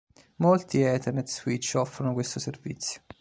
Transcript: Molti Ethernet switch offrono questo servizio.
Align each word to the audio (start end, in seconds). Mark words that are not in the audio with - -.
Molti 0.37 0.81
Ethernet 0.81 1.27
switch 1.27 1.75
offrono 1.75 2.13
questo 2.13 2.39
servizio. 2.39 3.03